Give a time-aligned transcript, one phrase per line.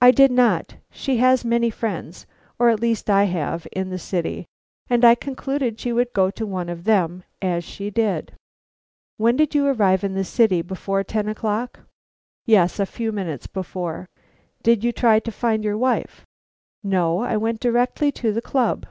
[0.00, 0.76] "I did not.
[0.90, 2.24] She has many friends,
[2.58, 4.46] or at least I have, in the city,
[4.88, 8.32] and I concluded she would go to one of them as she did."
[9.18, 10.62] "When did you arrive in the city?
[10.62, 11.80] before ten o'clock?"
[12.46, 14.08] "Yes, a few minutes before."
[14.62, 16.24] "Did you try to find your wife?"
[16.82, 17.18] "No.
[17.18, 18.86] I went directly to the club."